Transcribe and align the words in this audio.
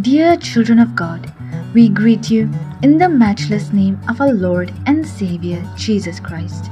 Dear 0.00 0.36
children 0.36 0.80
of 0.80 0.96
God, 0.96 1.32
we 1.72 1.88
greet 1.88 2.32
you 2.32 2.50
in 2.82 2.98
the 2.98 3.08
matchless 3.08 3.72
name 3.72 4.00
of 4.08 4.20
our 4.20 4.32
Lord 4.32 4.72
and 4.86 5.06
Savior 5.06 5.64
Jesus 5.76 6.18
Christ. 6.18 6.68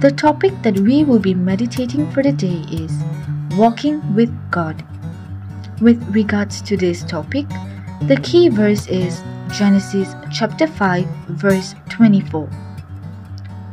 The 0.00 0.10
topic 0.10 0.52
that 0.62 0.76
we 0.80 1.04
will 1.04 1.20
be 1.20 1.34
meditating 1.34 2.10
for 2.10 2.24
the 2.24 2.32
day 2.32 2.64
is 2.72 2.92
Walking 3.56 4.02
with 4.16 4.34
God. 4.50 4.84
With 5.80 6.02
regards 6.12 6.60
to 6.62 6.76
this 6.76 7.04
topic, 7.04 7.46
the 8.02 8.20
key 8.24 8.48
verse 8.48 8.88
is 8.88 9.22
Genesis 9.52 10.12
chapter 10.32 10.66
5, 10.66 11.06
verse 11.28 11.76
24. 11.90 12.50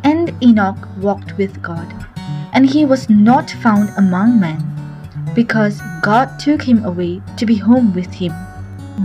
And 0.04 0.32
Enoch 0.44 0.88
walked 1.00 1.36
with 1.40 1.60
God, 1.64 1.92
and 2.54 2.70
he 2.70 2.86
was 2.86 3.10
not 3.10 3.50
found 3.50 3.90
among 3.98 4.40
men, 4.40 4.73
because 5.36 5.82
God 6.02 6.40
took 6.40 6.62
him 6.62 6.86
away 6.86 7.22
to 7.38 7.46
be 7.46 7.56
home 7.56 7.94
with 7.94 8.14
him. 8.14 8.34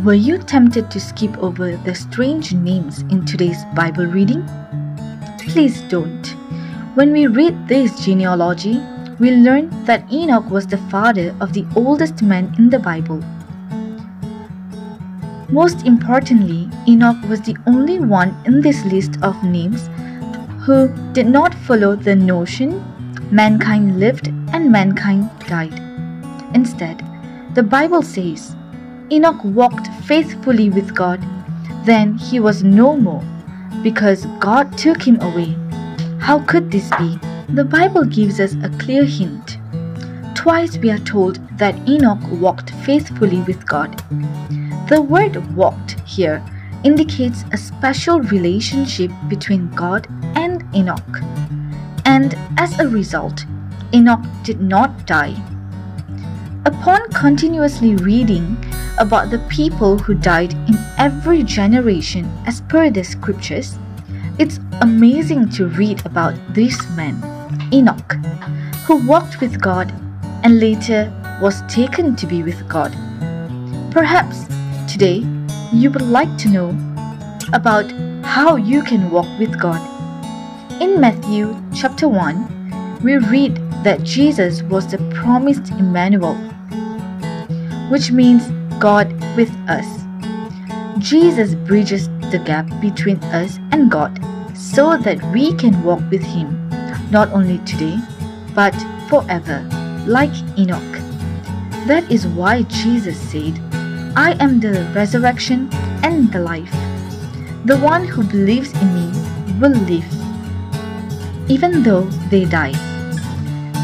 Were 0.05 0.15
you 0.15 0.39
tempted 0.39 0.91
to 0.91 1.01
skip 1.01 1.37
over 1.39 1.77
the 1.77 1.95
strange 1.95 2.53
names 2.53 3.01
in 3.11 3.25
today's 3.25 3.65
Bible 3.75 4.07
reading? 4.07 4.47
Please 5.39 5.81
don't. 5.83 6.27
When 6.95 7.13
we 7.13 7.27
read 7.27 7.69
this 7.69 8.05
genealogy, 8.05 8.83
we 9.19 9.31
learn 9.31 9.71
that 9.85 10.13
Enoch 10.13 10.51
was 10.51 10.67
the 10.67 10.79
father 10.91 11.35
of 11.41 11.53
the 11.53 11.67
oldest 11.75 12.23
man 12.23 12.55
in 12.59 12.71
the 12.71 12.79
Bible. 12.79 13.23
Most 15.51 15.87
importantly, 15.87 16.69
Enoch 16.87 17.17
was 17.29 17.41
the 17.41 17.57
only 17.67 17.99
one 17.99 18.37
in 18.45 18.61
this 18.61 18.85
list 18.85 19.17
of 19.23 19.43
names 19.43 19.89
who 20.61 20.89
did 21.13 21.27
not 21.27 21.55
follow 21.55 21.97
the 21.97 22.15
notion 22.15 22.85
mankind 23.31 23.99
lived 23.99 24.29
and 24.53 24.71
mankind 24.71 25.31
died. 25.47 25.73
Instead, 26.55 27.03
the 27.55 27.63
Bible 27.63 28.03
says 28.03 28.57
Enoch 29.11 29.43
walked 29.45 29.89
faithfully 30.05 30.71
with 30.71 30.95
God, 30.95 31.21
then 31.85 32.17
he 32.19 32.41
was 32.41 32.63
no 32.63 32.97
more 32.97 33.25
because 33.83 34.27
God 34.39 34.77
took 34.77 35.03
him 35.03 35.21
away. 35.21 35.57
How 36.19 36.41
could 36.41 36.71
this 36.71 36.91
be? 36.99 37.19
The 37.55 37.65
Bible 37.65 38.05
gives 38.05 38.41
us 38.41 38.55
a 38.63 38.69
clear 38.79 39.05
hint. 39.05 39.59
Twice 40.35 40.77
we 40.79 40.91
are 40.91 40.99
told 40.99 41.41
that 41.59 41.89
Enoch 41.89 42.23
walked 42.31 42.71
faithfully 42.85 43.41
with 43.43 43.67
God. 43.67 43.99
The 44.89 45.01
word 45.01 45.37
walked 45.57 45.99
here 46.01 46.43
indicates 46.85 47.45
a 47.53 47.57
special 47.57 48.21
relationship 48.21 49.11
between 49.29 49.69
God 49.71 50.07
and 50.37 50.65
Enoch. 50.75 51.21
And 52.05 52.35
as 52.57 52.79
a 52.79 52.89
result, 52.89 53.45
Enoch 53.93 54.25
did 54.45 54.61
not 54.61 55.07
die. 55.07 55.37
Upon 56.69 57.09
continuously 57.13 57.97
reading 57.97 58.63
about 58.99 59.31
the 59.31 59.39
people 59.49 59.97
who 59.97 60.13
died 60.13 60.53
in 60.53 60.77
every 60.99 61.43
generation 61.43 62.31
as 62.47 62.61
per 62.61 62.91
the 62.91 63.03
scriptures, 63.03 63.79
it's 64.39 64.61
amazing 64.83 65.49
to 65.57 65.69
read 65.69 66.05
about 66.05 66.35
this 66.53 66.77
man, 66.91 67.17
Enoch, 67.73 68.13
who 68.85 68.97
walked 69.07 69.41
with 69.41 69.59
God 69.59 69.91
and 70.45 70.61
later 70.61 71.11
was 71.41 71.63
taken 71.69 72.15
to 72.17 72.27
be 72.27 72.43
with 72.43 72.69
God. 72.69 72.93
Perhaps 73.91 74.45
Today, 74.89 75.25
you 75.71 75.91
would 75.91 76.03
like 76.03 76.35
to 76.39 76.49
know 76.49 76.71
about 77.53 77.91
how 78.25 78.57
you 78.57 78.83
can 78.83 79.11
walk 79.11 79.29
with 79.39 79.61
God. 79.61 79.81
In 80.83 80.99
Matthew 80.99 81.55
chapter 81.75 82.09
1, 82.09 83.01
we 83.05 83.19
read 83.19 83.57
that 83.85 84.03
Jesus 84.03 84.63
was 84.63 84.91
the 84.91 84.99
promised 85.15 85.71
Emmanuel, 85.73 86.37
which 87.89 88.13
means 88.13 88.47
God 88.79 89.13
with 89.37 89.51
us. 89.69 89.87
Jesus 90.99 91.55
bridges 91.55 92.09
the 92.31 92.43
gap 92.45 92.69
between 92.81 93.19
us 93.25 93.59
and 93.73 93.91
God 93.91 94.21
so 94.55 94.97
that 94.97 95.23
we 95.33 95.55
can 95.55 95.83
walk 95.83 96.01
with 96.11 96.23
Him, 96.23 96.69
not 97.11 97.31
only 97.33 97.59
today, 97.59 97.99
but 98.55 98.75
forever, 99.09 99.63
like 100.07 100.35
Enoch. 100.59 100.83
That 101.87 102.05
is 102.11 102.27
why 102.27 102.63
Jesus 102.63 103.19
said, 103.19 103.59
I 104.17 104.37
am 104.41 104.61
the 104.61 104.91
resurrection 104.95 105.71
and 106.03 106.31
the 106.33 106.41
life. 106.41 106.73
The 107.65 107.79
one 107.79 108.05
who 108.05 108.25
believes 108.25 108.73
in 108.73 108.95
me 108.95 109.07
will 109.61 109.79
live, 109.87 110.07
even 111.51 111.83
though 111.83 112.05
they 112.31 112.45
die. 112.45 112.73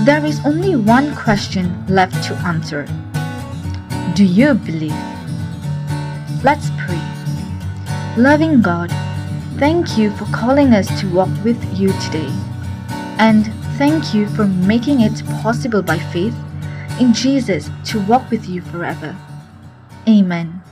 There 0.05 0.25
is 0.25 0.45
only 0.45 0.77
one 0.77 1.15
question 1.17 1.87
left 1.89 2.23
to 2.25 2.35
answer 2.45 2.87
Do 4.15 4.25
you 4.25 4.55
believe? 4.55 4.95
Let's 6.45 6.71
pray. 6.79 7.03
Loving 8.17 8.63
God, 8.63 8.91
thank 9.59 9.99
you 9.99 10.13
for 10.13 10.27
calling 10.27 10.73
us 10.73 10.87
to 11.01 11.13
walk 11.13 11.31
with 11.43 11.61
you 11.77 11.89
today. 12.01 12.31
And 13.19 13.53
thank 13.77 14.15
you 14.15 14.29
for 14.29 14.47
making 14.47 15.01
it 15.01 15.27
possible 15.43 15.83
by 15.83 15.99
faith 15.99 16.37
in 17.01 17.13
Jesus 17.13 17.69
to 17.87 18.01
walk 18.03 18.31
with 18.31 18.49
you 18.49 18.63
forever. 18.63 19.17
Amen. 20.09 20.64